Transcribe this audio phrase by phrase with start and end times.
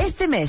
[0.00, 0.48] Este mes,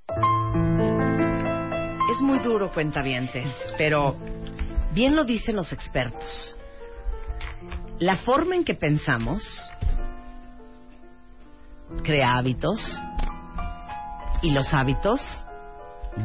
[2.11, 3.47] Es muy duro, cuentavientes,
[3.77, 4.17] pero
[4.93, 6.57] bien lo dicen los expertos.
[7.99, 9.41] La forma en que pensamos
[12.03, 12.79] crea hábitos
[14.41, 15.21] y los hábitos,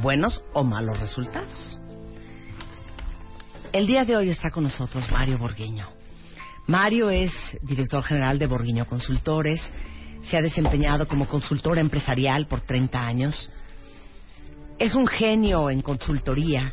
[0.02, 1.78] buenos o malos resultados.
[3.72, 5.86] El día de hoy está con nosotros Mario Borguiño.
[6.66, 7.30] Mario es
[7.62, 9.60] director general de Borguiño Consultores,
[10.22, 13.52] se ha desempeñado como consultor empresarial por 30 años,
[14.78, 16.72] es un genio en consultoría.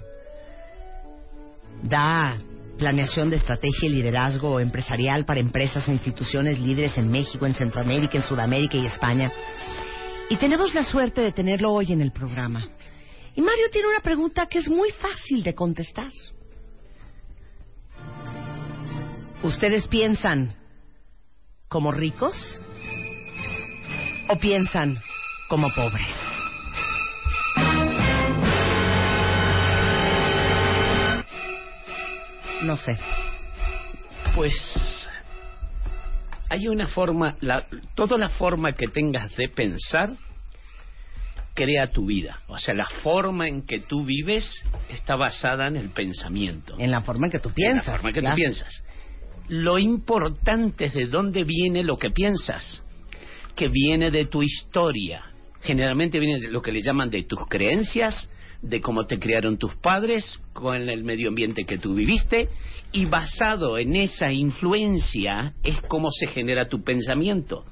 [1.81, 2.37] Da
[2.77, 8.17] planeación de estrategia y liderazgo empresarial para empresas e instituciones líderes en México, en Centroamérica,
[8.17, 9.31] en Sudamérica y España.
[10.29, 12.67] Y tenemos la suerte de tenerlo hoy en el programa.
[13.35, 16.11] Y Mario tiene una pregunta que es muy fácil de contestar.
[19.43, 20.55] ¿Ustedes piensan
[21.67, 22.61] como ricos
[24.29, 24.97] o piensan
[25.49, 26.32] como pobres?
[32.63, 32.97] No sé.
[34.35, 34.53] Pues
[36.49, 40.11] hay una forma, la, toda la forma que tengas de pensar
[41.53, 42.41] crea tu vida.
[42.47, 44.49] O sea, la forma en que tú vives
[44.89, 46.75] está basada en el pensamiento.
[46.79, 47.85] En la forma en que tú piensas.
[47.85, 48.35] En la forma en que claro.
[48.35, 48.83] tú piensas.
[49.49, 52.83] Lo importante es de dónde viene lo que piensas,
[53.55, 55.23] que viene de tu historia.
[55.61, 58.29] Generalmente viene de lo que le llaman de tus creencias,
[58.63, 62.49] de cómo te criaron tus padres, con el medio ambiente que tú viviste,
[62.93, 67.65] y basado en esa influencia es cómo se genera tu pensamiento.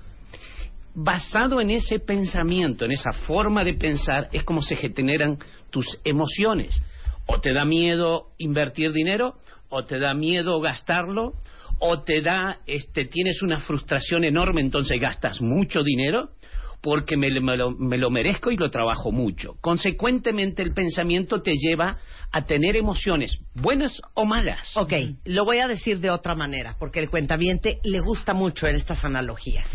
[0.94, 5.40] Basado en ese pensamiento, en esa forma de pensar, es como se generan
[5.70, 6.84] tus emociones.
[7.26, 9.36] O te da miedo invertir dinero,
[9.70, 11.36] o te da miedo gastarlo,
[11.80, 16.32] o te da, este, tienes una frustración enorme, entonces gastas mucho dinero,
[16.81, 19.56] porque me, me, lo, me, lo, merezco y lo trabajo mucho.
[19.62, 21.97] Consecuentemente, el pensamiento te lleva
[22.31, 24.75] a tener emociones, buenas o malas.
[24.75, 24.94] Ok,
[25.25, 29.03] lo voy a decir de otra manera, porque el cuentaviente le gusta mucho en estas
[29.06, 29.68] analogías.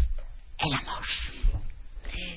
[0.58, 1.04] El amor.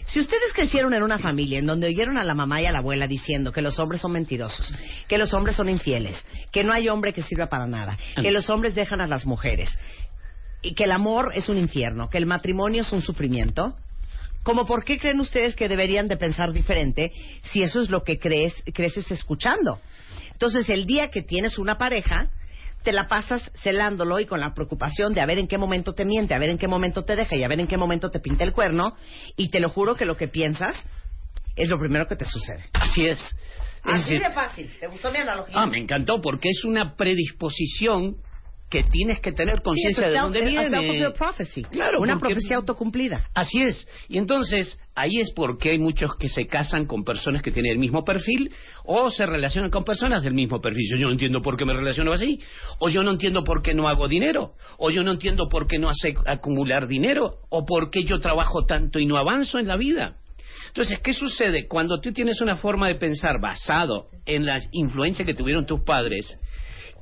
[0.06, 2.80] Si ustedes crecieron en una familia en donde oyeron a la mamá y a la
[2.80, 4.74] abuela diciendo que los hombres son mentirosos,
[5.08, 8.50] que los hombres son infieles, que no hay hombre que sirva para nada, que los
[8.50, 9.70] hombres dejan a las mujeres,
[10.62, 13.76] y que el amor es un infierno, que el matrimonio es un sufrimiento,
[14.44, 17.12] como por qué creen ustedes que deberían de pensar diferente
[17.52, 19.80] si eso es lo que crees, creces escuchando.
[20.32, 22.30] Entonces, el día que tienes una pareja,
[22.84, 26.06] te la pasas celándolo y con la preocupación de a ver en qué momento te
[26.06, 28.20] miente, a ver en qué momento te deja y a ver en qué momento te
[28.20, 28.96] pinta el cuerno,
[29.36, 30.78] y te lo juro que lo que piensas
[31.56, 32.64] es lo primero que te sucede.
[32.74, 33.20] Así es.
[33.20, 33.36] es
[33.84, 34.72] Así decir, de fácil.
[34.80, 35.56] ¿Te gustó mi analogía?
[35.58, 38.16] Ah, me encantó porque es una predisposición
[38.70, 40.70] que tienes que tener conciencia sí, de dónde viene.
[41.72, 42.36] Claro, una porque...
[42.36, 43.28] profecía autocumplida.
[43.34, 43.88] Así es.
[44.08, 47.80] Y entonces, ahí es porque hay muchos que se casan con personas que tienen el
[47.80, 48.52] mismo perfil
[48.86, 50.86] o se relacionan con personas del mismo perfil.
[50.98, 52.40] Yo no entiendo por qué me relaciono así.
[52.78, 54.54] O yo no entiendo por qué no hago dinero.
[54.78, 57.38] O yo no entiendo por qué no hace acumular dinero.
[57.50, 60.18] O por qué yo trabajo tanto y no avanzo en la vida.
[60.68, 61.68] Entonces, ¿qué sucede?
[61.68, 66.38] Cuando tú tienes una forma de pensar basado en la influencia que tuvieron tus padres,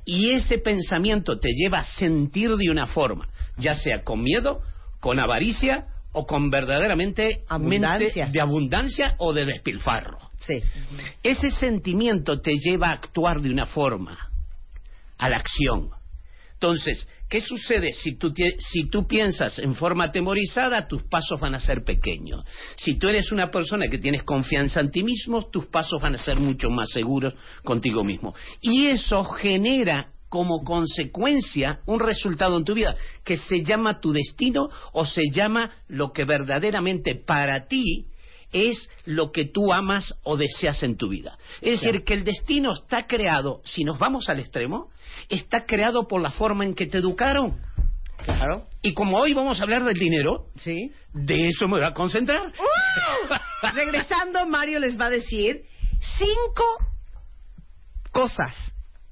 [0.07, 4.61] y ese pensamiento te lleva a sentir de una forma, ya sea con miedo,
[5.01, 8.23] con avaricia o con verdaderamente abundancia.
[8.23, 10.17] mente de abundancia o de despilfarro.
[10.39, 10.63] Sí.
[11.21, 14.17] Ese sentimiento te lleva a actuar de una forma,
[15.17, 15.89] a la acción.
[16.59, 20.87] Entonces, ¿qué sucede si tú, si piensas en forma atemorizada?
[20.87, 22.43] Tus pasos van a ser pequeños.
[22.77, 26.17] Si tú eres una persona que tienes confianza en ti mismo, tus pasos van a
[26.17, 28.33] ser mucho más seguros contigo mismo.
[28.59, 34.67] Y eso genera como consecuencia un resultado en tu vida que se llama tu destino
[34.93, 38.07] o se llama lo que verdaderamente para ti
[38.51, 41.37] es lo que tú amas o deseas en tu vida.
[41.61, 44.89] Es decir, que el destino está creado, si nos vamos al extremo,
[45.29, 47.59] está creado por la forma en que te educaron.
[48.23, 48.67] Claro.
[48.81, 50.91] Y como hoy vamos a hablar del dinero, sí.
[51.13, 52.41] de eso me voy a concentrar.
[52.47, 55.63] Uh, regresando, Mario les va a decir
[56.17, 56.63] cinco
[58.11, 58.55] cosas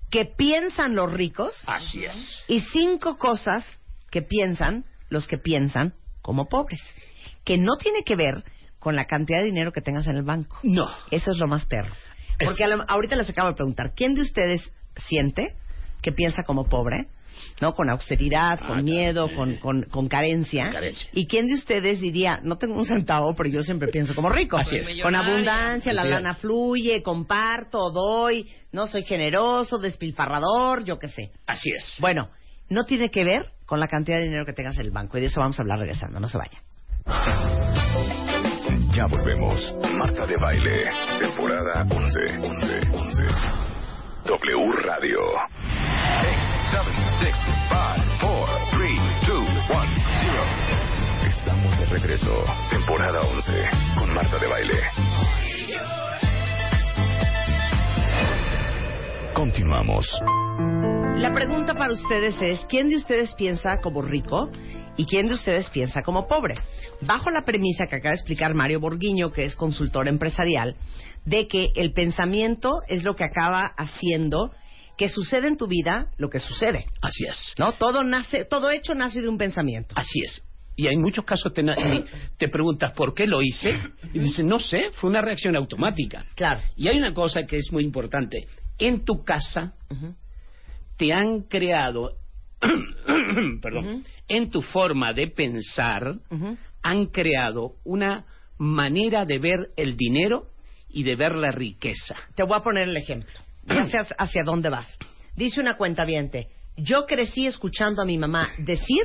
[0.10, 1.56] que piensan los ricos.
[1.68, 2.44] Así es.
[2.48, 3.66] Y cinco cosas
[4.10, 6.82] que piensan los que piensan como pobres.
[7.44, 8.44] Que no tiene que ver
[8.86, 10.60] con la cantidad de dinero que tengas en el banco.
[10.62, 10.84] No.
[11.10, 11.92] Eso es lo más perro.
[12.40, 14.72] Porque a lo- ahorita les acabo de preguntar, ¿quién de ustedes
[15.08, 15.56] siente
[16.04, 17.08] que piensa como pobre?
[17.62, 17.74] ¿No?
[17.74, 19.40] Con austeridad, Ah, con miedo, claro.
[19.42, 20.66] con, con, con carencia.
[20.66, 21.10] Con carencia.
[21.14, 24.56] ¿Y quién de ustedes diría, no tengo un centavo, pero yo siempre pienso como rico?
[24.56, 25.02] Así es.
[25.02, 26.10] Con abundancia, la es.
[26.12, 31.32] lana fluye, comparto, doy, no soy generoso, despilfarrador, yo qué sé.
[31.48, 31.96] Así es.
[32.00, 32.30] Bueno,
[32.70, 35.18] no tiene que ver con la cantidad de dinero que tengas en el banco.
[35.18, 36.20] Y de eso vamos a hablar regresando.
[36.20, 36.62] No se vaya.
[38.96, 39.76] Ya volvemos.
[39.98, 40.90] Marta de Baile,
[41.20, 42.20] temporada 11.
[42.40, 42.80] 11.
[42.94, 43.24] 11.
[44.24, 45.20] W Radio.
[45.20, 45.52] 8,
[46.72, 47.76] 7, 6, 5,
[48.22, 48.92] 4, 3,
[49.28, 50.44] 2, 1, 0.
[51.28, 52.46] Estamos de regreso.
[52.70, 53.52] Temporada 11.
[54.00, 54.80] Con Marta de Baile.
[59.34, 60.08] Continuamos.
[61.18, 64.50] La pregunta para ustedes es, ¿quién de ustedes piensa como rico
[64.98, 66.56] y quién de ustedes piensa como pobre?
[67.02, 70.76] Bajo la premisa que acaba de explicar Mario Borguiño, que es consultor empresarial,
[71.26, 74.52] de que el pensamiento es lo que acaba haciendo
[74.98, 76.86] que sucede en tu vida lo que sucede.
[77.02, 77.54] Así es.
[77.58, 77.74] ¿No?
[77.74, 79.94] Todo nace, todo hecho nace de un pensamiento.
[79.98, 80.42] Así es.
[80.78, 83.80] Y en muchos casos te, preguntas por qué lo hice
[84.14, 86.26] y dices, no sé, fue una reacción automática.
[86.36, 86.62] Claro.
[86.76, 88.48] Y hay una cosa que es muy importante.
[88.78, 89.74] En tu casa
[90.98, 92.18] te han creado,
[93.62, 96.16] perdón, en tu forma de pensar,
[96.82, 98.26] han creado una
[98.58, 100.48] manera de ver el dinero
[100.90, 102.16] y de ver la riqueza.
[102.36, 103.34] Te voy a poner el ejemplo.
[103.68, 104.98] Hacia- hacia dónde vas.
[105.36, 106.06] Dice una cuenta
[106.78, 109.04] yo crecí escuchando a mi mamá decir,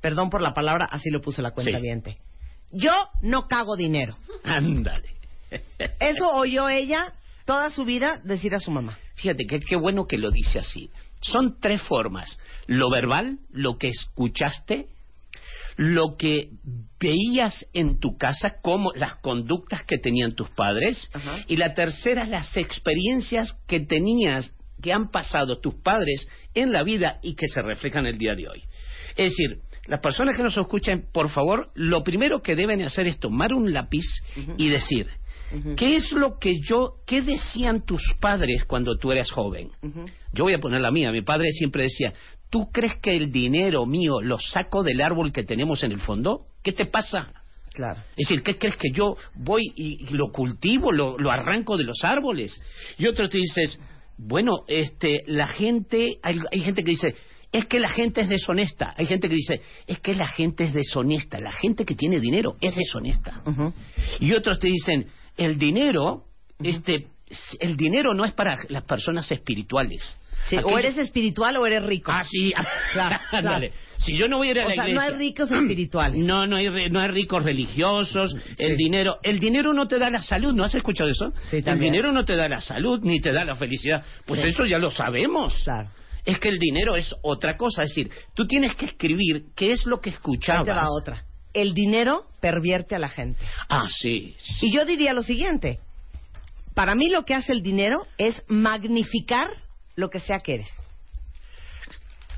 [0.00, 1.78] perdón por la palabra, así lo puso la cuenta
[2.72, 2.92] yo
[3.22, 4.16] no cago dinero.
[4.44, 5.08] Ándale.
[6.00, 7.12] Eso oyó ella
[7.44, 8.98] toda su vida decir a su mamá.
[9.14, 10.90] Fíjate que qué bueno que lo dice así.
[11.32, 12.38] Son tres formas.
[12.66, 14.86] Lo verbal, lo que escuchaste,
[15.76, 16.50] lo que
[16.98, 21.44] veías en tu casa, como las conductas que tenían tus padres, Ajá.
[21.46, 24.52] y la tercera, las experiencias que tenías,
[24.82, 28.48] que han pasado tus padres en la vida y que se reflejan el día de
[28.48, 28.62] hoy.
[29.16, 33.18] Es decir, las personas que nos escuchan, por favor, lo primero que deben hacer es
[33.18, 34.04] tomar un lápiz
[34.58, 35.08] y decir,
[35.76, 39.70] ¿qué es lo que yo, qué decían tus padres cuando tú eras joven?
[40.32, 41.12] Yo voy a poner la mía.
[41.12, 42.12] Mi padre siempre decía,
[42.50, 46.46] ¿tú crees que el dinero mío lo saco del árbol que tenemos en el fondo?
[46.62, 47.32] ¿Qué te pasa?
[47.72, 48.00] Claro.
[48.16, 52.02] Es decir, ¿qué crees que yo voy y, lo cultivo, lo, lo arranco de los
[52.02, 52.60] árboles?
[52.98, 53.78] Y otro te dices,
[54.16, 57.14] bueno, este, la gente, hay, hay gente que dice,
[57.52, 58.94] es que la gente es deshonesta.
[58.96, 61.40] Hay gente que dice, es que la gente es deshonesta.
[61.40, 63.42] La gente que tiene dinero es deshonesta.
[64.20, 66.24] Y otros te dicen, el dinero,
[66.62, 67.08] este,
[67.60, 70.18] el dinero no es para las personas espirituales.
[70.48, 72.12] Sí, o eres espiritual o eres rico.
[72.14, 72.52] Ah, sí.
[72.92, 73.18] Claro.
[73.98, 76.22] Si yo no voy a ir a O la sea, no hay ricos espirituales.
[76.22, 78.36] No, no hay, no hay ricos religiosos.
[78.58, 80.52] El dinero, el dinero no te da la salud.
[80.54, 81.32] ¿No has escuchado eso?
[81.44, 84.04] Sí, el dinero no te da la salud ni te da la felicidad.
[84.24, 84.48] Pues Sí.
[84.48, 85.54] eso ya lo sabemos.
[85.64, 85.90] Claro.
[86.24, 87.82] Es que el dinero es otra cosa.
[87.82, 90.64] Es decir, tú tienes que escribir qué es lo que Ahí escuchabas.
[90.66, 91.24] te va otra.
[91.56, 93.40] El dinero pervierte a la gente.
[93.68, 94.36] Ah, sí.
[94.60, 95.80] Y yo diría lo siguiente.
[96.74, 99.48] Para mí lo que hace el dinero es magnificar
[99.94, 100.68] lo que sea que eres.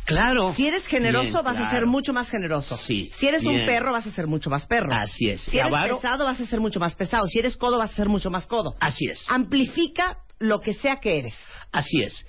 [0.04, 0.54] Claro.
[0.54, 2.76] Si eres generoso, Bien, vas a ser mucho más generoso.
[2.78, 4.88] Sí, Si eres un perro, vas a ser mucho más perro.
[4.90, 5.42] Así es.
[5.42, 7.26] Si eres avaro- pesado, vas a ser mucho más pesado.
[7.26, 8.74] Si eres codo, vas a ser mucho más codo.
[8.80, 9.26] Así es.
[9.28, 11.34] Amplifica lo que sea que eres.
[11.72, 12.24] Así es.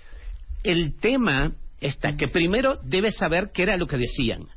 [0.64, 4.48] El tema está que primero debes saber qué era lo que decían.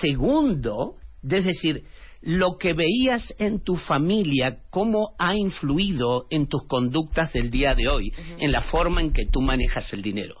[0.00, 0.94] Segundo,
[1.28, 1.84] es decir,
[2.22, 7.88] lo que veías en tu familia, cómo ha influido en tus conductas del día de
[7.88, 10.36] hoy, en la forma en que tú manejas el dinero.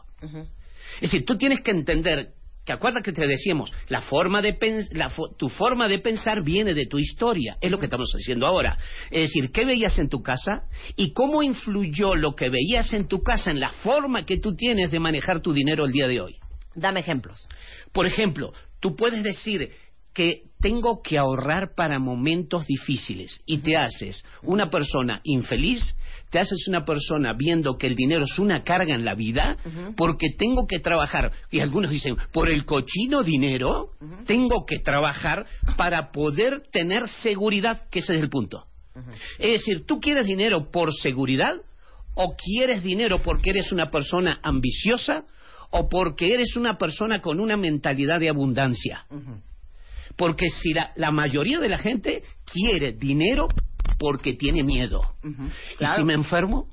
[0.96, 2.28] Es decir, tú tienes que entender
[2.64, 4.56] que acuerda que te decíamos, la forma de
[4.92, 8.46] la fo- tu forma de pensar viene de tu historia, es lo que estamos haciendo
[8.46, 8.78] ahora.
[9.10, 10.62] Es decir, ¿qué veías en tu casa
[10.96, 14.90] y cómo influyó lo que veías en tu casa en la forma que tú tienes
[14.90, 16.36] de manejar tu dinero el día de hoy?
[16.74, 17.46] Dame ejemplos.
[17.92, 19.70] Por ejemplo, tú puedes decir
[20.14, 23.42] que tengo que ahorrar para momentos difíciles.
[23.44, 25.94] Y te haces una persona infeliz,
[26.30, 29.58] te haces una persona viendo que el dinero es una carga en la vida
[29.96, 31.32] porque tengo que trabajar.
[31.50, 33.90] Y algunos dicen, por el cochino dinero,
[34.26, 35.44] tengo que trabajar
[35.76, 38.64] para poder tener seguridad, que ese es el punto.
[39.38, 41.56] Es decir, ¿tú quieres dinero por seguridad
[42.14, 45.24] o quieres dinero porque eres una persona ambiciosa
[45.70, 49.04] o porque eres una persona con una mentalidad de abundancia?
[50.16, 53.48] Porque si la, la mayoría de la gente quiere dinero
[53.98, 55.02] porque tiene miedo.
[55.78, 55.94] Claro.
[55.94, 56.68] ¿Y si me enfermo?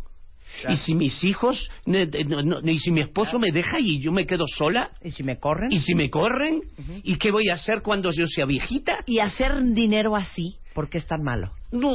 [0.68, 4.12] ¿Y si mis hijos, ne- no- no- y si mi esposo me deja y yo
[4.12, 4.92] me quedo sola?
[5.02, 5.72] ¿Y si me corren?
[5.72, 6.62] ¿Y si me corren?
[7.04, 9.00] ¿Y qué voy a hacer cuando yo sea viejita?
[9.06, 11.52] Y hacer dinero así ¿Por qué es tan malo?
[11.72, 11.92] No,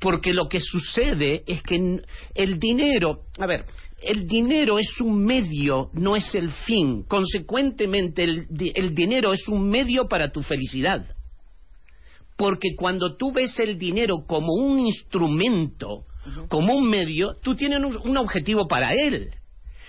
[0.00, 2.00] porque lo que sucede es que
[2.34, 3.64] el dinero, a ver,
[4.00, 7.02] el dinero es un medio, no es el fin.
[7.04, 11.04] Consecuentemente, el, di- el dinero es un medio para tu felicidad.
[12.36, 16.04] Porque cuando tú ves el dinero como un instrumento,
[16.48, 19.30] como un medio, tú tienes un, un objetivo para él.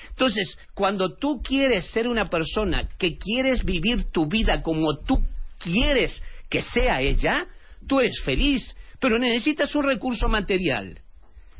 [0.09, 5.19] Entonces, cuando tú quieres ser una persona que quieres vivir tu vida como tú
[5.59, 7.45] quieres que sea ella,
[7.87, 10.99] tú eres feliz, pero necesitas un recurso material.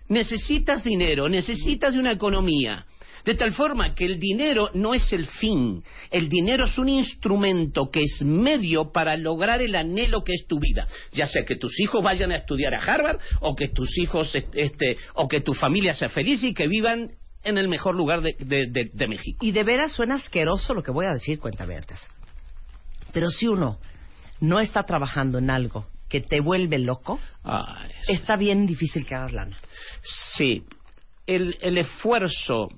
[0.10, 2.86] Necesitas dinero, necesitas de una economía.
[3.26, 7.92] De tal forma que el dinero no es el fin, el dinero es un instrumento
[7.92, 10.88] que es medio para lograr el anhelo que es tu vida.
[11.12, 14.98] Ya sea que tus hijos vayan a estudiar a Harvard o que tus hijos, este,
[15.14, 17.12] o que tu familia sea feliz y que vivan
[17.44, 19.46] en el mejor lugar de, México.
[19.46, 22.00] Y de veras suena asqueroso lo que voy a decir, cuentavientes.
[23.14, 23.80] Pero si uno
[24.40, 29.32] no está trabajando en algo que te vuelve loco, Ay, está bien difícil que hagas
[29.32, 29.58] lana.
[30.36, 30.64] Sí,
[31.28, 32.70] el, el esfuerzo,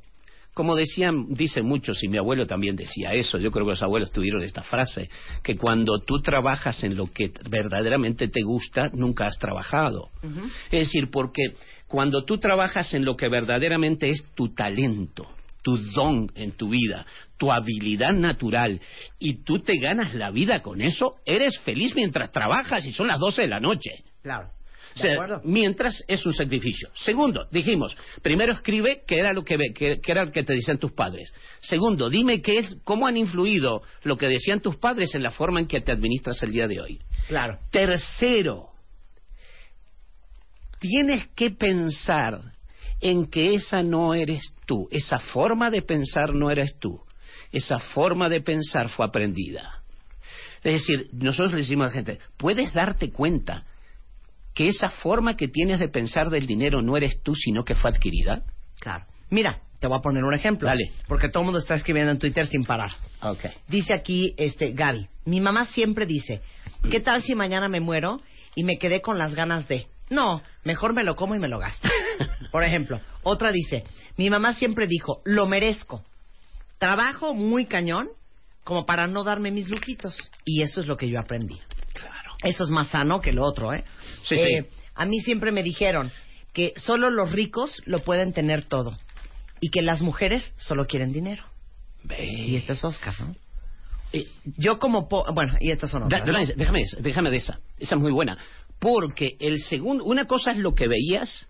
[0.53, 4.11] como decían, dicen muchos, y mi abuelo también decía eso, yo creo que los abuelos
[4.11, 5.09] tuvieron esta frase,
[5.41, 10.09] que cuando tú trabajas en lo que verdaderamente te gusta, nunca has trabajado.
[10.65, 11.55] Es decir, porque
[11.87, 15.27] cuando tú trabajas en lo que verdaderamente es tu talento,
[15.61, 17.05] tu don en tu vida,
[17.37, 18.79] tu habilidad natural,
[19.19, 23.19] y tú te ganas la vida con eso, eres feliz mientras trabajas y son las
[23.19, 24.03] 12 de la noche.
[24.23, 24.49] Claro.
[24.93, 25.15] O sea,
[25.45, 26.89] mientras es un sacrificio.
[26.93, 30.79] Segundo, dijimos, primero escribe qué era lo que, ve- qué era lo que te decían
[30.79, 31.33] tus padres.
[31.61, 35.61] Segundo, dime qué es, cómo han influido lo que decían tus padres en la forma
[35.61, 36.99] en que te administras el día de hoy.
[37.29, 37.57] Claro.
[37.71, 38.71] Tercero,
[40.79, 42.41] tienes que pensar
[43.01, 47.01] en que esa no eres tú, esa forma de pensar no eres tú,
[47.51, 49.81] esa forma de pensar fue aprendida.
[50.63, 53.65] Es decir, nosotros le decimos a la gente, puedes darte cuenta
[54.53, 57.89] que esa forma que tienes de pensar del dinero no eres tú, sino que fue
[57.89, 58.43] adquirida.
[58.79, 59.05] Claro.
[59.29, 60.67] Mira, te voy a poner un ejemplo.
[60.67, 60.91] Dale.
[61.07, 62.91] Porque todo el mundo está escribiendo en Twitter sin parar.
[63.23, 63.45] Ok.
[63.67, 66.41] Dice aquí este Gaby, mi mamá siempre dice,
[66.91, 68.21] ¿qué tal si mañana me muero
[68.55, 69.87] y me quedé con las ganas de?
[70.11, 71.89] No, mejor me lo como y me lo gasto.
[72.51, 73.83] Por ejemplo, otra dice,
[74.17, 76.03] mi mamá siempre dijo, lo merezco.
[76.77, 78.09] Trabajo muy cañón
[78.63, 80.15] como para no darme mis lujitos.
[80.45, 81.59] Y eso es lo que yo aprendí.
[81.93, 82.33] Claro.
[82.43, 83.83] Eso es más sano que lo otro, ¿eh?
[84.23, 84.77] Sí, Eh, sí.
[84.95, 86.11] A mí siempre me dijeron
[86.53, 88.97] que solo los ricos lo pueden tener todo
[89.61, 91.43] y que las mujeres solo quieren dinero.
[92.19, 93.35] Y este es Oscar, ¿no?
[94.13, 94.25] Eh,
[94.57, 95.07] Yo como...
[95.07, 96.27] po- bueno, y estas son Da- otras.
[96.49, 96.53] ¿no?
[96.57, 97.59] déjame, déjame de esa.
[97.79, 98.37] Esa es muy buena.
[98.81, 101.47] Porque el segundo, una cosa es lo que veías,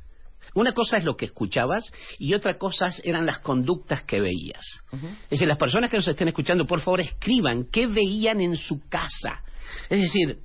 [0.53, 4.65] una cosa es lo que escuchabas y otra cosa eran las conductas que veías.
[4.91, 8.81] Es decir, las personas que nos estén escuchando, por favor, escriban qué veían en su
[8.89, 9.43] casa.
[9.89, 10.39] Es decir,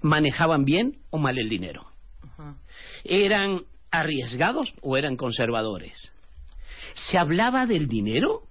[0.00, 1.86] manejaban bien o mal el dinero.
[3.04, 6.14] ¿Eran arriesgados o eran conservadores?
[6.94, 8.44] ¿Se hablaba del dinero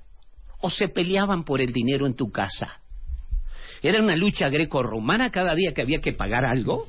[0.62, 2.82] o se peleaban por el dinero en tu casa?
[3.82, 6.88] ¿Era una lucha greco-romana cada día que había que pagar algo?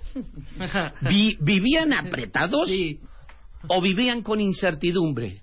[1.02, 2.68] Vi- ¿Vivían apretados
[3.68, 5.40] o vivían con incertidumbre?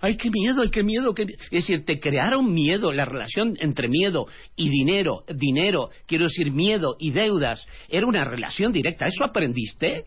[0.00, 1.14] ¡Ay, qué miedo, ay, qué miedo!
[1.14, 1.32] qué mi-".
[1.32, 6.96] Es decir, te crearon miedo, la relación entre miedo y dinero, dinero, quiero decir miedo
[6.98, 9.06] y deudas, era una relación directa.
[9.06, 10.04] ¿Eso aprendiste?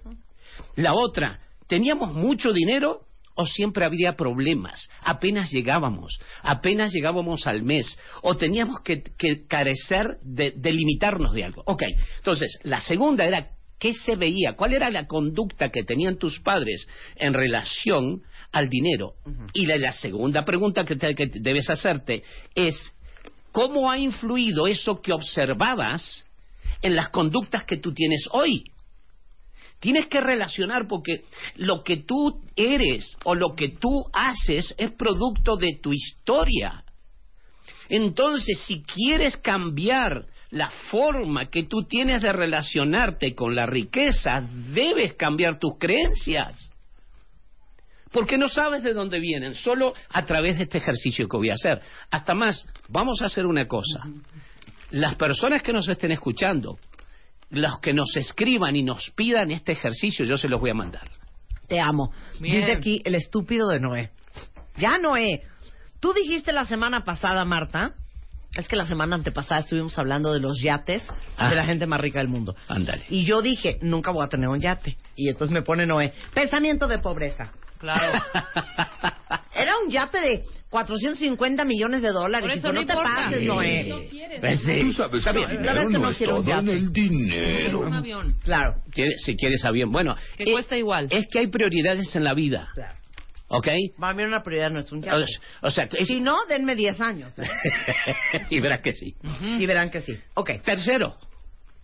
[0.75, 3.01] La otra, ¿teníamos mucho dinero
[3.37, 4.89] o siempre había problemas?
[5.01, 11.45] Apenas llegábamos, apenas llegábamos al mes, o teníamos que, que carecer de, de limitarnos de
[11.45, 11.63] algo.
[11.65, 11.83] Ok,
[12.17, 14.53] entonces, la segunda era, ¿qué se veía?
[14.57, 19.13] ¿Cuál era la conducta que tenían tus padres en relación al dinero?
[19.53, 22.23] Y la, la segunda pregunta que, te- que debes hacerte
[22.55, 22.75] es,
[23.51, 26.25] ¿cómo ha influido eso que observabas
[26.81, 28.63] en las conductas que tú tienes hoy?
[29.79, 35.55] Tienes que relacionar porque lo que tú eres o lo que tú haces es producto
[35.55, 36.83] de tu historia.
[37.89, 45.13] Entonces, si quieres cambiar la forma que tú tienes de relacionarte con la riqueza, debes
[45.13, 46.71] cambiar tus creencias.
[48.11, 51.55] Porque no sabes de dónde vienen, solo a través de este ejercicio que voy a
[51.55, 51.81] hacer.
[52.09, 54.01] Hasta más, vamos a hacer una cosa.
[54.91, 56.79] Las personas que nos estén escuchando,
[57.49, 61.09] los que nos escriban y nos pidan este ejercicio, yo se los voy a mandar.
[61.67, 62.11] Te amo.
[62.39, 62.57] Bien.
[62.57, 64.11] Dice aquí el estúpido de Noé.
[64.77, 65.41] Ya, Noé.
[65.99, 67.95] Tú dijiste la semana pasada, Marta,
[68.55, 71.03] es que la semana antepasada estuvimos hablando de los yates
[71.37, 71.49] Ah.
[71.49, 72.55] de la gente más rica del mundo.
[72.67, 73.05] Ándale.
[73.09, 74.97] Y yo dije, nunca voy a tener un yate.
[75.15, 77.51] Y entonces me pone Noé, pensamiento de pobreza.
[77.79, 78.21] Claro.
[79.55, 82.47] Era un yate de 450 millones de dólares.
[82.47, 83.15] Por eso no, no te importa.
[83.15, 83.45] pases, Sí.
[83.45, 83.83] Noé.
[83.85, 84.39] No quieres.
[84.39, 84.81] Pues sí.
[84.83, 85.49] Tú sabes Está que bien.
[85.51, 86.77] el La verdad dinero que no no es quiero un todo en yate.
[86.77, 87.79] el dinero.
[87.79, 88.35] Un avión.
[88.43, 88.75] Claro.
[89.25, 89.91] Si quieres avión.
[89.91, 90.15] Bueno.
[90.37, 91.07] Que eh, cuesta igual.
[91.09, 92.69] Es que hay prioridades en la vida.
[92.73, 92.93] claro.
[93.49, 93.67] ¿Ok?
[93.97, 95.23] Para mí una prioridad no es un O, yate.
[95.61, 97.31] o sea, es- Si no, denme 10 años.
[97.39, 97.47] ¿eh?
[98.49, 99.15] y verás que sí.
[99.41, 100.17] Y verán que sí.
[100.33, 100.49] Ok.
[100.65, 101.15] Tercero,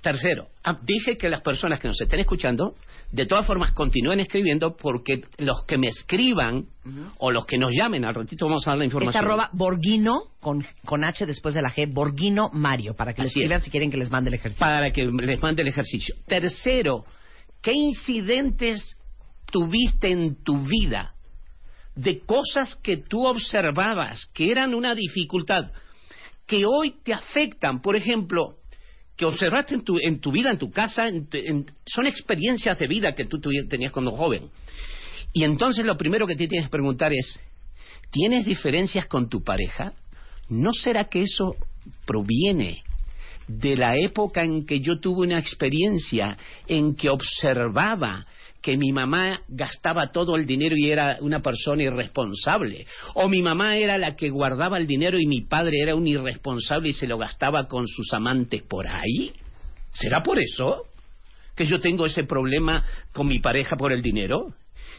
[0.03, 2.75] tercero, ah, dije que las personas que nos estén escuchando,
[3.11, 6.65] de todas formas continúen escribiendo porque los que me escriban
[7.17, 9.23] o los que nos llamen, al ratito vamos a dar la Es información.
[9.25, 13.37] arroba Borghino, con, con H después de la G, Borghino Mario, para que les es.
[13.37, 14.59] escriban si quieren que les mande el ejercicio.
[14.59, 16.13] para que les mande el ejercicio.
[16.27, 17.05] Tercero,
[17.61, 18.97] ¿qué incidentes
[19.51, 21.15] tuviste en tu vida
[21.95, 25.71] de cosas que tú observabas que eran una dificultad,
[26.45, 27.81] que hoy te afectan?
[27.81, 28.57] Por ejemplo,
[29.15, 32.87] que observaste en tu, en tu vida, en tu casa, en en- son experiencias de
[32.87, 33.39] vida que tú
[33.69, 34.49] tenías cuando joven.
[35.33, 37.39] Y entonces lo primero que te tienes que preguntar es,
[38.11, 39.93] ¿tienes diferencias con tu pareja?
[40.49, 41.55] ¿No será que eso
[42.05, 42.83] proviene
[43.47, 48.25] de la época en que yo tuve una experiencia en que observaba
[48.63, 53.75] que mi mamá gastaba todo el dinero y era una persona irresponsable, o mi mamá
[53.75, 57.17] era la que guardaba el dinero y mi padre era un irresponsable y se lo
[57.17, 59.33] gastaba con sus amantes por ahí.
[59.91, 60.83] ¿Será por eso
[61.57, 64.55] que yo tengo ese problema con mi pareja por el dinero?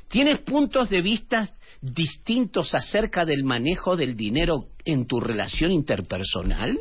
[0.08, 6.80] ¿Tienes puntos de vista distintos acerca del manejo del dinero en tu relación interpersonal?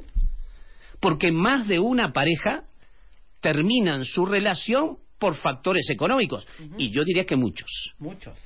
[1.00, 2.66] Porque más de una pareja
[3.40, 6.46] terminan su relación por factores económicos.
[6.78, 7.94] Y yo diría que muchos.
[7.98, 8.38] Muchos.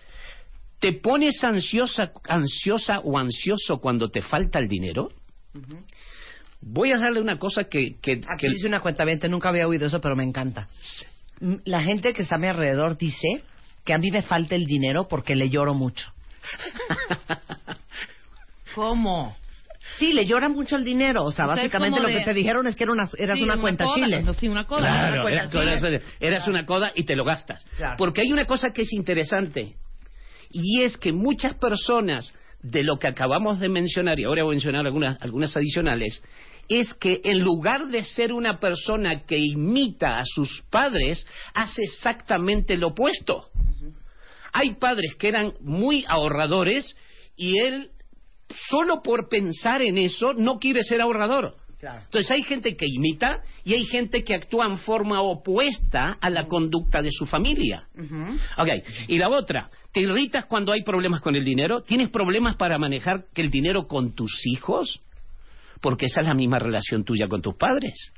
[0.79, 5.09] ¿Te pones ansiosa, ansiosa o ansioso cuando te falta el dinero?
[6.61, 7.95] Voy a darle una cosa que...
[7.99, 10.67] que, Aquí que- dice una cuenta nunca había oído eso, pero me encanta.
[11.41, 13.41] M- La gente que está a mi alrededor dice
[13.83, 16.13] que a mí me falta el dinero porque le lloro mucho.
[18.75, 19.35] ¿Cómo?
[19.97, 21.23] Sí, le llora mucho el dinero.
[21.23, 23.09] O sea, O sea, es básicamente lo de- que te dijeron es que era una,
[23.17, 24.23] eras Sí, una, cuenta coda, chile.
[24.23, 24.79] no, Sí, una coda.
[24.79, 25.43] una Claro, cuenta
[26.21, 26.49] eras, chile.
[26.49, 27.65] una coda y te lo gastas.
[27.77, 27.95] Claro.
[27.97, 29.75] Porque hay una cosa que es interesante
[30.51, 34.55] y es que muchas personas de lo que acabamos de mencionar, y ahora voy a
[34.55, 36.23] mencionar algunas, algunas adicionales,
[36.69, 42.75] es que en lugar de ser una persona que imita a sus padres, hace exactamente
[42.77, 43.45] lo opuesto.
[44.53, 46.95] Hay padres que eran muy ahorradores
[47.35, 47.91] y él,
[48.69, 51.55] solo por pensar en eso, no quiere ser ahorrador.
[51.79, 52.01] Claro.
[52.05, 56.47] Entonces hay gente que imita y hay gente que actúa en forma opuesta a la
[56.47, 57.87] conducta de su familia.
[58.57, 58.69] Ok,
[59.07, 61.83] y la otra, ¿te irritas cuando hay problemas con el dinero?
[61.83, 64.99] ¿Tienes problemas para manejar que el dinero con tus hijos?
[65.79, 68.11] Porque esa es la misma relación tuya con tus padres.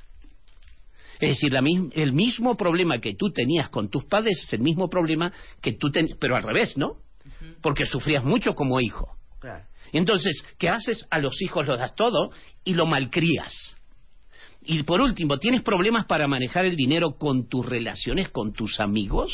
[1.20, 1.62] Es decir, la
[1.92, 5.90] el mismo problema que tú tenías con tus padres es el mismo problema que tú
[5.90, 6.96] tenías, pero al revés, ¿no?
[7.60, 9.18] Porque sufrías mucho como hijo.
[9.38, 9.64] Claro.
[9.92, 11.06] Y entonces, ¿qué haces?
[11.10, 12.30] A los hijos los das todo
[12.64, 13.52] y lo malcrías.
[14.62, 19.32] Y por último, ¿tienes problemas para manejar el dinero con tus relaciones con tus amigos?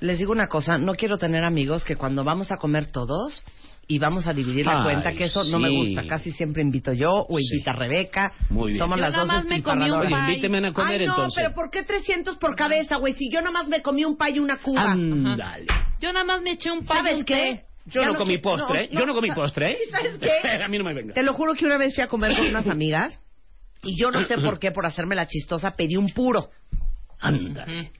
[0.00, 3.44] Les digo una cosa, no quiero tener amigos que cuando vamos a comer todos
[3.88, 6.06] y vamos a dividir la Ay, cuenta, que eso no me gusta.
[6.06, 7.44] Casi siempre invito yo o Sí.
[7.52, 8.32] invita a Rebeca.
[8.50, 8.78] Muy bien.
[8.78, 10.12] Somos Yo las nada dos más me comí un pay.
[10.12, 11.42] invíteme a comer Ay, no, entonces.
[11.42, 13.14] pero ¿por qué 300 por cabeza, güey?
[13.14, 14.92] Si yo nomás me comí un pay y una cuba.
[14.92, 15.66] Ándale.
[16.00, 16.98] Yo nada más me eché un pan.
[16.98, 17.62] ¿Sabes qué?
[17.90, 18.88] Yo no comí postre, ¿eh?
[18.92, 19.78] Yo no comí postre, ¿eh?
[19.90, 20.48] ¿Sabes qué?
[20.64, 21.14] a mí no me venga.
[21.14, 23.20] Te lo juro que una vez fui a comer con unas amigas
[23.82, 26.50] y yo no sé por qué, por hacerme la chistosa, pedí un puro.
[27.20, 27.90] Ándale.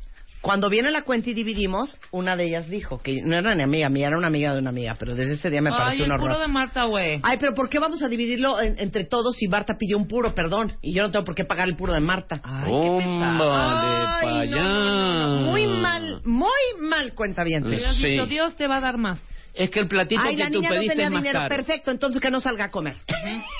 [0.40, 3.88] Cuando viene la cuenta y dividimos, una de ellas dijo que no era ni amiga
[3.88, 6.10] mía, era una amiga de una amiga, pero desde ese día me Ay, pareció el
[6.12, 6.28] un horror.
[6.28, 7.18] puro de Marta, güey.
[7.24, 10.34] Ay, pero ¿por qué vamos a dividirlo en- entre todos si Marta pidió un puro,
[10.36, 10.72] perdón?
[10.80, 12.40] Y yo no tengo por qué pagar el puro de Marta.
[12.44, 13.52] Ay, qué pesado.
[13.52, 15.50] Ay, pa' no, no, no, allá.
[15.50, 17.66] Muy mal, muy mal cuenta bien.
[17.66, 18.06] Hubieras Sí.
[18.10, 19.18] dicho, Dios te va a dar más.
[19.58, 21.38] Es que el platito Ay, que la tú niña no pediste tenía es más dinero,
[21.40, 21.48] caro.
[21.56, 22.96] perfecto, entonces que no salga a comer.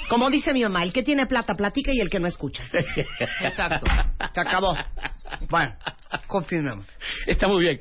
[0.08, 2.64] Como dice mi mamá, el que tiene plata platica y el que no escucha.
[3.42, 3.84] Exacto.
[4.32, 4.76] Se acabó.
[5.50, 5.74] Bueno,
[6.28, 6.86] confirmemos.
[7.26, 7.80] Está muy bien.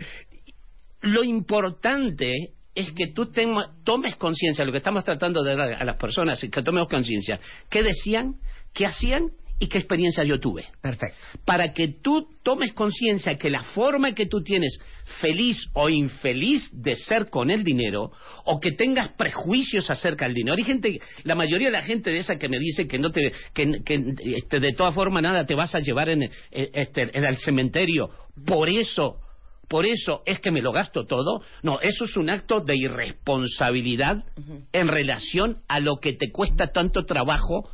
[1.01, 2.33] Lo importante
[2.73, 6.43] es que tú tema- tomes conciencia, lo que estamos tratando de dar a las personas,
[6.43, 7.39] es que tomemos conciencia.
[7.69, 8.35] ¿Qué decían?
[8.73, 9.29] ¿Qué hacían?
[9.59, 10.65] ¿Y qué experiencia yo tuve?
[10.81, 11.17] Perfecto.
[11.43, 14.77] Para que tú tomes conciencia que la forma que tú tienes
[15.19, 18.11] feliz o infeliz de ser con el dinero,
[18.45, 20.55] o que tengas prejuicios acerca del dinero.
[20.57, 23.31] Hay gente, la mayoría de la gente de esa que me dice que no te,
[23.53, 27.23] que, que, este, de todas formas nada te vas a llevar en, eh, este, en
[27.23, 28.09] el cementerio.
[28.45, 29.21] Por eso
[29.67, 31.41] por eso es que me lo gasto todo.
[31.61, 34.23] No, eso es un acto de irresponsabilidad
[34.71, 37.69] en relación a lo que te cuesta tanto trabajo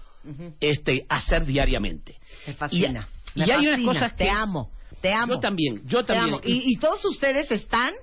[0.60, 2.18] este, hacer diariamente.
[2.48, 3.08] Me fascina.
[3.36, 4.26] Y, Me y hay unas cosas que...
[4.26, 4.72] Te amo.
[5.02, 5.34] Te amo.
[5.34, 6.40] Yo también, yo Te también.
[6.46, 7.94] Y, y todos ustedes están...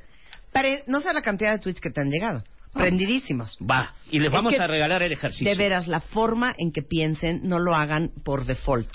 [0.53, 2.43] Pero no sé la cantidad de tweets que te han llegado.
[2.73, 3.57] prendidísimos.
[3.59, 5.49] Va, y les Es vamos que, a regalar el ejercicio.
[5.49, 8.91] De veras, la forma en que piensen, no lo hagan por default.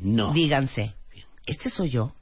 [0.00, 0.32] No.
[0.32, 0.94] Díganse,
[1.46, 2.14] ¿este soy yo?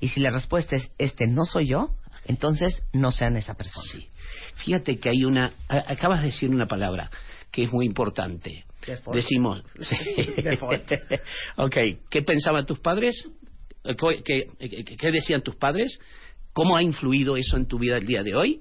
[0.00, 1.94] Y si la respuesta es, este no soy yo,
[2.24, 3.86] entonces no sean esa persona.
[3.90, 4.08] Sí.
[4.56, 5.52] Fíjate que hay una...
[5.68, 7.10] Acabas de decir una palabra
[7.50, 8.64] que es muy importante.
[8.86, 9.16] Default.
[9.16, 9.64] Decimos...
[10.42, 10.92] Default.
[11.56, 11.76] ok,
[12.10, 13.28] ¿qué pensaban tus padres?
[13.84, 15.98] Eh, ¿Qué, qué- qué decían tus padres?
[16.52, 18.60] ¿Cómo ha influido eso en tu vida el día de hoy?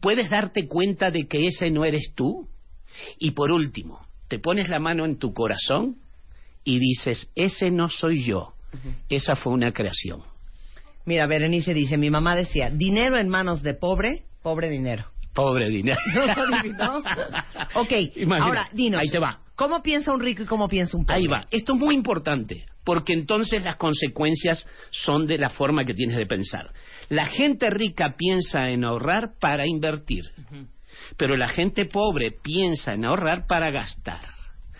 [0.00, 2.48] ¿Puedes darte cuenta de que ese no eres tú?
[3.18, 5.96] Y por último, te pones la mano en tu corazón
[6.64, 8.54] y dices, ese no soy yo,
[9.08, 10.22] esa fue una creación.
[11.06, 15.06] Mira, Berenice dice, mi mamá decía, dinero en manos de pobre, pobre dinero.
[15.34, 15.98] Pobre dinero.
[16.78, 16.98] ¿No
[17.74, 17.92] ok,
[18.40, 19.00] ahora dinos.
[19.00, 19.40] Ahí te va.
[19.54, 21.18] ¿Cómo piensa un rico y cómo piensa un pobre?
[21.18, 21.44] Ahí va.
[21.50, 26.26] Esto es muy importante, porque entonces las consecuencias son de la forma que tienes de
[26.26, 26.72] pensar.
[27.10, 30.24] La gente rica piensa en ahorrar para invertir,
[31.16, 34.22] pero la gente pobre piensa en ahorrar para gastar.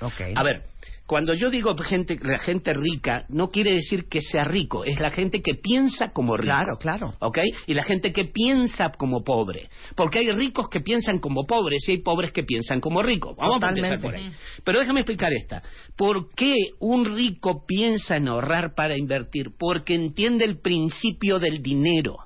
[0.01, 0.21] Ok.
[0.35, 0.65] A ver,
[1.11, 5.11] cuando yo digo gente, la gente rica, no quiere decir que sea rico, es la
[5.11, 6.55] gente que piensa como rico.
[6.55, 7.15] Claro, claro.
[7.19, 7.39] ¿Ok?
[7.67, 9.71] Y la gente que piensa como pobre.
[9.97, 13.35] Porque hay ricos que piensan como pobres y hay pobres que piensan como ricos.
[13.37, 13.89] Vamos Totalmente.
[13.89, 14.33] a empezar por ahí.
[14.63, 15.65] Pero déjame explicar esta.
[15.97, 19.49] ¿Por qué un rico piensa en ahorrar para invertir?
[19.59, 22.19] Porque entiende el principio del dinero.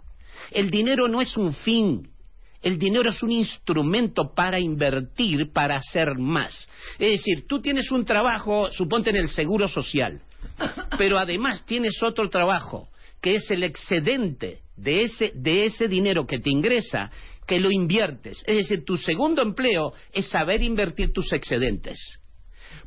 [0.51, 2.11] El dinero no es un fin.
[2.65, 6.67] El dinero es un instrumento para invertir, para hacer más.
[6.99, 10.23] Es decir, tú tienes un trabajo, suponte en el seguro social,
[10.99, 12.89] pero además tienes otro trabajo,
[13.21, 17.11] que es el excedente de ese, de ese dinero que te ingresa,
[17.47, 18.43] que lo inviertes.
[18.47, 21.99] Es decir, tu segundo empleo es saber invertir tus excedentes.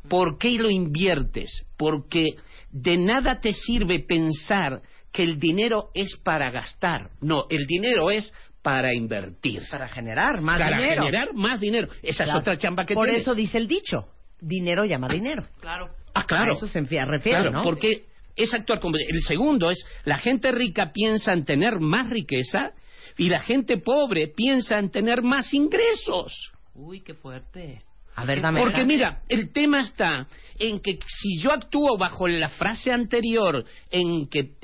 [0.08, 1.66] ¿Por qué lo inviertes?
[1.76, 2.30] Porque
[2.72, 7.10] de nada te sirve pensar que el dinero es para gastar.
[7.20, 8.32] No, el dinero es
[8.62, 9.62] para invertir.
[9.70, 11.02] Para generar más para dinero.
[11.04, 11.88] generar más dinero.
[12.02, 12.38] Esa Claro.
[12.38, 13.22] es otra chamba que Por tienes.
[13.22, 14.08] eso dice el dicho,
[14.40, 15.44] dinero llama dinero.
[15.60, 15.90] Claro.
[16.14, 16.52] Ah, claro.
[16.52, 17.62] A eso se enfía- refiere, Claro, ¿no?
[17.62, 18.96] porque es actuar como...
[18.96, 22.72] El segundo es, la gente rica piensa en tener más riqueza
[23.16, 26.52] y la gente pobre piensa en tener más ingresos.
[26.74, 27.82] Uy, qué fuerte.
[28.18, 28.60] A ver, dame.
[28.60, 30.26] Porque mira, el tema está
[30.58, 34.54] en que si yo actúo bajo la frase anterior, en que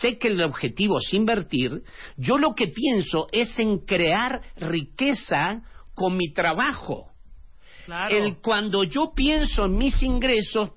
[0.00, 1.82] sé que el objetivo es invertir,
[2.16, 5.62] yo lo que pienso es en crear riqueza
[5.94, 7.10] con mi trabajo.
[7.86, 8.16] Claro.
[8.16, 10.70] El, cuando yo pienso en mis ingresos,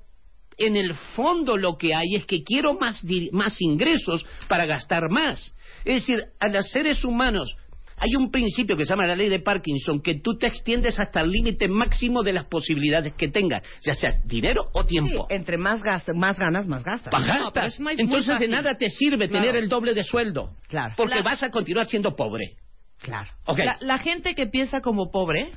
[0.58, 5.54] en el fondo lo que hay es que quiero más, más ingresos para gastar más.
[5.86, 7.56] Es decir, a los seres humanos
[8.00, 11.22] hay un principio que se llama la ley de Parkinson, que tú te extiendes hasta
[11.22, 15.28] el límite máximo de las posibilidades que tengas, ya sea dinero o Sí, tiempo.
[15.30, 17.12] entre más, gas- más ganas, más gastas.
[17.14, 17.74] Más gastas.
[17.74, 19.46] es muy- muy Entonces de nada te sirve Claro.
[19.46, 20.56] tener el doble de sueldo.
[20.68, 20.94] Claro.
[20.98, 22.56] Porque vas a continuar siendo pobre.
[23.00, 23.30] Claro.
[23.58, 25.52] La, la gente que piensa como pobre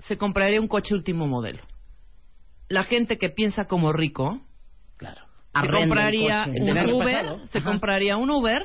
[0.00, 1.60] se compraría un coche último modelo.
[2.68, 4.40] La gente que piensa como rico
[4.96, 5.22] Claro.
[5.60, 8.62] se compraría un Uber, se compraría un Uber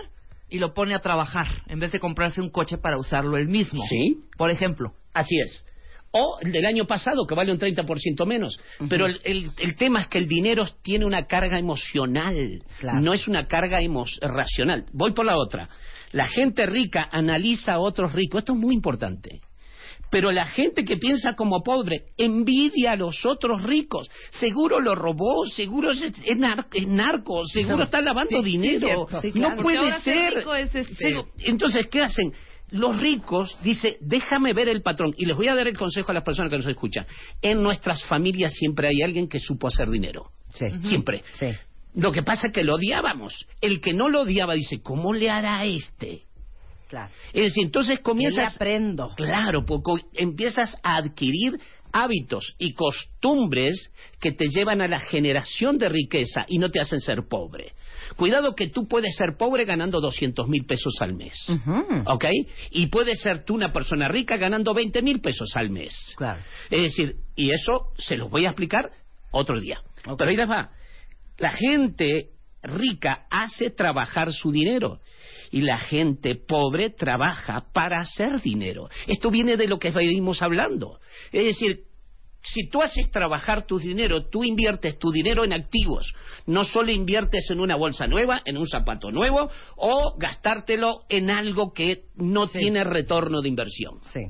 [0.50, 3.84] y lo pone a trabajar en vez de comprarse un coche para usarlo él mismo.
[3.88, 4.18] Sí.
[4.38, 4.94] Por ejemplo.
[5.14, 5.64] Así es.
[6.12, 8.58] O el del año pasado, que vale un 30% menos.
[8.90, 13.02] Pero el, el- el tema es que el dinero tiene una carga emocional, Claro.
[13.02, 14.86] no es una carga emo- racional.
[14.94, 15.68] Voy por la otra.
[16.14, 18.40] La gente rica analiza a otros ricos.
[18.40, 19.42] Esto es muy importante.
[20.10, 24.10] Pero la gente que piensa como pobre envidia a los otros ricos.
[24.32, 29.08] Seguro lo robó, seguro es, es nar- es narco, seguro está lavando Sí, dinero.
[29.22, 30.34] Sí, No puede ser ser.
[30.36, 32.34] rico es, este- Entonces, ¿qué hacen?
[32.72, 35.14] Los ricos, dice, déjame ver el patrón.
[35.18, 37.06] Y les voy a dar el consejo a las personas que nos escuchan.
[37.42, 40.32] En nuestras familias siempre hay alguien que supo hacer dinero.
[40.54, 40.66] Sí.
[40.84, 41.24] Siempre.
[41.34, 41.48] Sí.
[41.96, 43.48] Lo que pasa es que lo odiábamos.
[43.62, 46.24] El que no lo odiaba dice, ¿cómo le hará a este?
[46.96, 47.12] Claro.
[47.34, 48.56] Es decir, entonces ¿Qué le comienzas...
[48.56, 49.14] aprendo?
[49.16, 51.60] Claro, poco empiezas a adquirir
[51.92, 57.00] hábitos y costumbres que te llevan a la generación de riqueza y no te hacen
[57.02, 57.74] ser pobre.
[58.16, 61.48] Cuidado que tú puedes ser pobre ganando 200 mil pesos al mes.
[62.06, 62.26] ¿Ok?
[62.72, 65.94] Y puedes ser tú una persona rica ganando 20 mil pesos al mes.
[66.16, 66.42] Claro.
[66.70, 68.92] Es decir, y eso se los voy a explicar
[69.32, 69.82] otro día.
[70.18, 70.72] Pero ahí les va.
[71.38, 72.30] La gente
[72.62, 75.00] rica hace trabajar su dinero
[75.56, 78.90] y la gente pobre trabaja para hacer dinero.
[79.08, 81.00] Esto viene de lo que venimos hablando.
[81.32, 81.84] Es decir,
[82.44, 86.14] si tú haces trabajar tu dinero, tú inviertes tu dinero en activos.
[86.46, 91.72] No solo inviertes en una bolsa nueva, en un zapato nuevo, o gastártelo en algo
[91.72, 92.60] que no Sí.
[92.60, 94.00] tiene retorno de inversión.
[94.12, 94.26] Sí.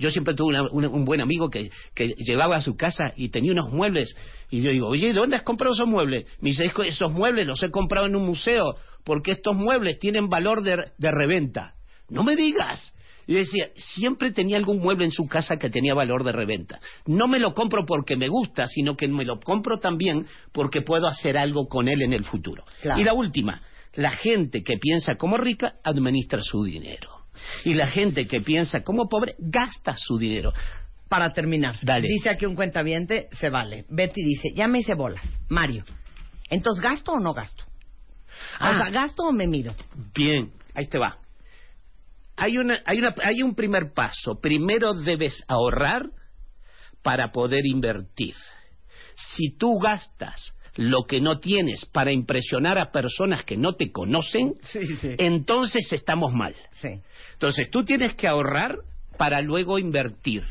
[0.00, 3.28] Yo siempre tuve una- una- un buen amigo que, que llevaba a su casa y
[3.28, 4.16] tenía unos muebles.
[4.50, 6.26] Y yo digo, oye, ¿de dónde has comprado esos muebles?
[6.40, 8.74] Me dice, "Es que esos muebles los he comprado en un museo
[9.06, 11.74] porque estos muebles tienen valor de, de reventa.
[12.10, 12.92] No me digas.
[13.28, 16.80] Y decía, siempre tenía algún mueble en su casa que tenía valor de reventa.
[17.06, 21.06] No me lo compro porque me gusta, sino que me lo compro también porque puedo
[21.06, 22.64] hacer algo con él en el futuro.
[22.82, 23.00] Claro.
[23.00, 23.62] Y la última,
[23.94, 27.10] la gente que piensa como rica administra su dinero.
[27.64, 30.52] Y la gente que piensa como pobre gasta su dinero.
[31.08, 32.08] Para terminar, Dale.
[32.08, 33.84] dice aquí un cuentaviente, se vale.
[33.88, 35.22] Betty dice, ya me hice bolas.
[35.48, 35.84] Mario,
[36.50, 37.64] entonces, ¿gasto o no gasto?
[38.58, 38.70] Ah.
[38.70, 39.74] O sea, ¿gasto o me mido?
[40.14, 41.18] Bien, ahí te va.
[42.36, 44.40] Hay, una, hay, una, hay un primer paso.
[44.40, 46.10] Primero debes ahorrar
[47.02, 48.34] para poder invertir.
[49.14, 54.54] Si tú gastas lo que no tienes para impresionar a personas que no te conocen,
[54.60, 55.14] Sí, sí.
[55.18, 56.54] entonces estamos mal.
[56.72, 56.88] Sí.
[57.32, 58.76] Entonces tú tienes que ahorrar
[59.16, 60.42] para luego invertir.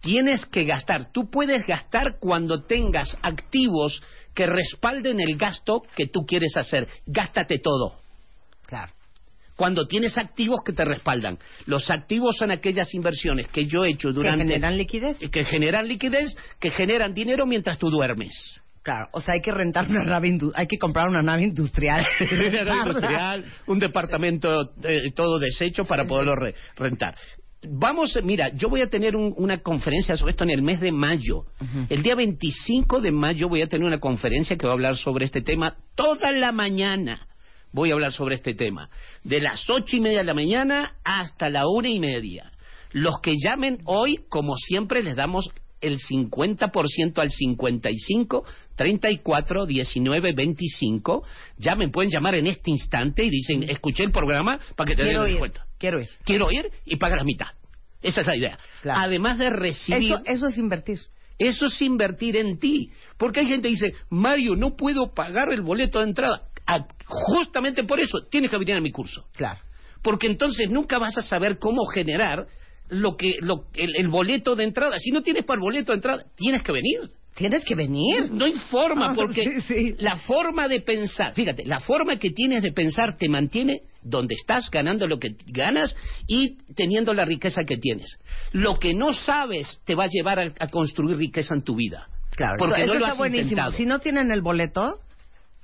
[0.00, 1.12] Tienes que gastar.
[1.12, 4.00] Tú puedes gastar cuando tengas activos
[4.36, 6.86] que respalden el gasto que tú quieres hacer.
[7.06, 7.94] Gástate todo
[8.66, 8.92] Claro.
[9.56, 11.38] cuando tienes activos que te respaldan.
[11.64, 14.44] Los activos son aquellas inversiones que yo he hecho durante...
[14.44, 15.18] ¿Que generan liquidez?
[15.30, 18.62] que generan liquidez, que generan dinero mientras tú duermes.
[18.82, 19.08] Claro.
[19.12, 22.06] O sea, hay que rentar una nave, hay que comprar una nave industrial.
[22.20, 27.16] Dinero industrial, un departamento eh, todo deshecho para poderlo re- rentar.
[27.62, 30.92] Vamos, mira, yo voy a tener un- una conferencia sobre esto en el mes de
[30.92, 31.44] mayo.
[31.88, 35.24] El día 25 de mayo voy a tener una conferencia que va a hablar sobre
[35.24, 37.26] este tema toda la mañana.
[37.72, 38.88] Voy a hablar sobre este tema.
[39.24, 42.52] De las ocho y media de la mañana hasta la una y media.
[42.92, 45.50] Los que llamen hoy, como siempre, les damos
[45.86, 48.44] el 50% al 55
[48.74, 51.24] 34 19 25.
[51.58, 55.22] Llamen, pueden llamar en este instante y dicen, escuché el programa para que te den
[55.22, 55.60] descuento.
[55.78, 56.08] Quiero ir.
[56.24, 57.48] Quiero ir y paga la mitad.
[58.02, 58.58] Esa es la idea.
[58.82, 59.00] Claro.
[59.00, 60.12] Además de recibir...
[60.12, 61.00] Eso, eso es invertir.
[61.38, 62.90] Eso es invertir en ti.
[63.16, 66.42] Porque hay gente que dice, Mario, no puedo pagar el boleto de entrada.
[66.66, 69.26] Ah, justamente por eso tienes que venir a mi curso.
[69.34, 69.60] Claro.
[70.02, 72.46] Porque entonces nunca vas a saber cómo generar
[72.88, 74.98] lo que lo- el, el boleto de entrada.
[74.98, 77.00] Si no tienes para el boleto de entrada, tienes que venir.
[77.34, 78.30] Tienes que venir.
[78.32, 79.94] No hay forma, Ah, porque sí, sí.
[79.98, 84.70] la forma de pensar, fíjate, la forma que tienes de pensar te mantiene donde estás,
[84.70, 85.94] ganando lo que ganas
[86.26, 88.08] y teniendo la riqueza que tienes.
[88.52, 92.06] Lo que no sabes te va a llevar a, a construir riqueza en tu vida.
[92.36, 92.54] Claro.
[92.58, 93.50] Porque eso no lo está has buenísimo.
[93.50, 93.72] intentado.
[93.72, 95.00] Si no tienen el boleto,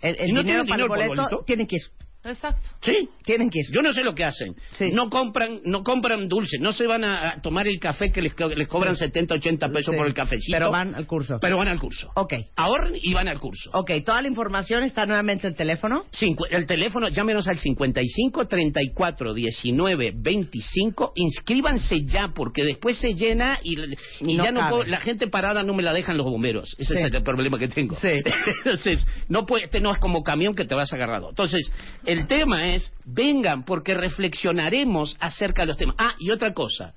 [0.02, 1.44] el, el Si no dinero para el dinero para el boleto, boleto.
[1.46, 1.82] tienen que ir.
[2.24, 2.68] Exacto.
[2.82, 3.08] Sí.
[3.24, 3.66] Tienen que ir.
[3.72, 4.54] Yo no sé lo que hacen.
[4.72, 4.90] Sí.
[4.92, 8.48] No compran no compran dulces, no se van a, tomar el café que les, co-
[8.48, 9.96] les cobran 70, 80 pesos Sí.
[9.98, 10.56] por el cafecito.
[10.56, 11.38] Pero van al curso.
[11.40, 12.10] Pero van al curso.
[12.14, 12.34] Ok.
[12.56, 13.70] Ahorren y van al curso.
[13.74, 16.04] Ok, toda la información está nuevamente en el teléfono.
[16.50, 21.12] El teléfono, llámenos al 55 34 19 25.
[21.16, 23.76] Inscríbanse ya, porque después se llena y,
[24.20, 26.74] y No ya no puedo- la gente parada no me la dejan los bomberos.
[26.78, 27.00] Ese Sí.
[27.04, 27.96] es el problema que tengo.
[27.96, 28.08] Sí.
[28.64, 31.30] Entonces, no, puede, este no es como camión que te vas agarrado.
[31.30, 31.70] Entonces,
[32.12, 35.96] el tema es, vengan, porque reflexionaremos acerca de los temas.
[35.98, 36.94] Ah, y otra cosa.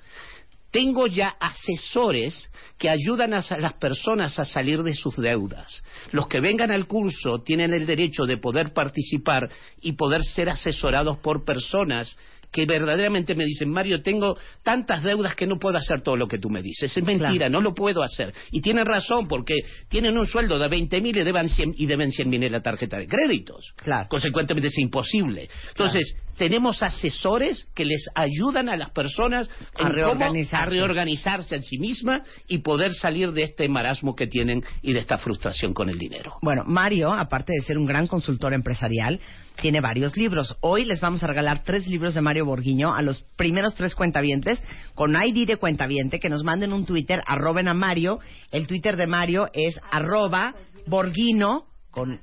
[0.71, 5.81] Tengo ya asesores que ayudan a las personas a salir de sus deudas.
[6.11, 9.49] Los que vengan al curso tienen el derecho de poder participar
[9.79, 12.17] y poder ser asesorados por personas
[12.55, 16.37] que verdaderamente me dicen, Mario, tengo tantas deudas que no puedo hacer todo lo que
[16.37, 16.95] tú me dices.
[16.95, 17.51] Es mentira, Claro.
[17.51, 18.33] no lo puedo hacer.
[18.49, 19.55] Y tienen razón, porque
[19.89, 22.61] tienen un sueldo de 20 mil y deben 100 y deben 100 mil en la
[22.61, 23.73] tarjeta de créditos.
[23.75, 24.07] Claro.
[24.09, 25.49] Consecuentemente es imposible.
[25.67, 30.55] Entonces, tenemos asesores que les ayudan a las personas A reorganizarse.
[30.55, 34.99] a reorganizarse en sí misma y poder salir de este marasmo que tienen y de
[34.99, 36.35] esta frustración con el dinero.
[36.41, 39.19] Bueno, Mario, aparte de ser un gran consultor empresarial,
[39.61, 40.55] tiene varios libros.
[40.61, 44.61] Hoy les vamos a regalar tres libros de Mario Borguiño a los primeros tres cuentavientes
[44.93, 48.19] con ID de cuentaviente que nos manden un Twitter, arroben a Mario.
[48.51, 50.55] El Twitter de Mario es arroba
[50.87, 52.19] Borguino con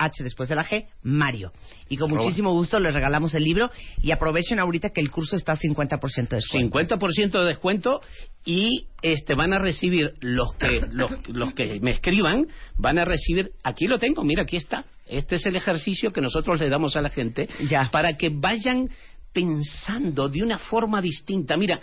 [0.00, 1.50] H después de la G, Mario.
[1.88, 2.22] Y con Arroba.
[2.22, 3.68] muchísimo gusto les regalamos el libro
[4.00, 6.78] y aprovechen ahorita que el curso está a 50% de descuento.
[6.96, 8.00] 50% de descuento
[8.44, 13.50] y este van a recibir los que los, los que me escriban van a recibir
[13.64, 17.00] aquí lo tengo mira aquí está este es el ejercicio que nosotros le damos a
[17.00, 17.90] la gente Ya.
[17.90, 18.88] para que vayan
[19.32, 21.80] pensando de una forma distinta mira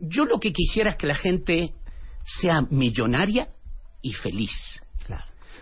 [0.00, 1.74] yo lo que quisiera es que la gente
[2.24, 3.48] sea millonaria
[4.02, 4.80] y feliz.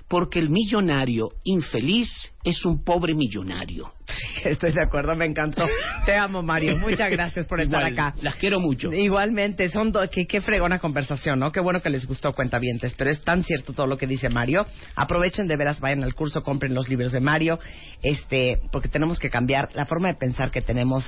[0.08, 2.08] Porque el millonario infeliz
[2.44, 3.92] es un pobre millonario
[4.44, 5.66] Estoy de acuerdo, me encantó.
[6.06, 6.78] Te amo, Mario.
[6.78, 8.14] Muchas gracias por estar Igual, acá.
[8.22, 11.52] las quiero mucho Igualmente, son do- qué, qué fregona conversación, ¿no?
[11.52, 14.64] Qué bueno que les gustó Cuentavientes, pero es tan cierto todo lo que dice Mario.
[14.96, 17.58] Aprovechen de veras, vayan al curso, compren los libros de Mario,
[18.02, 21.04] este, porque tenemos que cambiar la forma de pensar que tenemos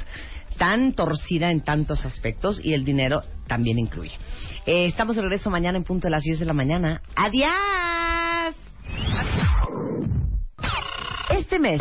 [0.58, 4.12] tan torcida en tantos aspectos y el dinero también incluye.
[4.66, 7.00] Eh, estamos de regreso mañana en punto de las 10 de la mañana.
[7.16, 7.99] ¡Adiós!
[11.30, 11.80] Este mes,